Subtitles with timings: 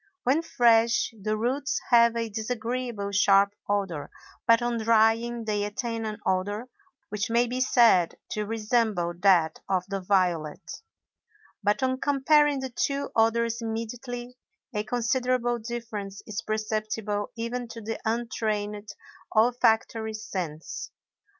[0.23, 4.09] When fresh, the roots have a disagreeable sharp odor,
[4.47, 6.69] but on drying they attain an odor
[7.09, 10.81] which may be said to resemble that of the violet;
[11.61, 14.39] but on comparing the two odors immediately,
[14.73, 18.95] a considerable difference is perceptible even to the untrained
[19.35, 20.89] olfactory sense.